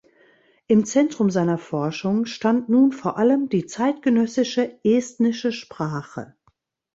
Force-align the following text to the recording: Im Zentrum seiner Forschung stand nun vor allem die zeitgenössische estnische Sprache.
Im 0.65 0.83
Zentrum 0.83 1.29
seiner 1.29 1.59
Forschung 1.59 2.25
stand 2.25 2.69
nun 2.69 2.91
vor 2.91 3.17
allem 3.19 3.49
die 3.49 3.67
zeitgenössische 3.67 4.79
estnische 4.83 5.51
Sprache. 5.51 6.33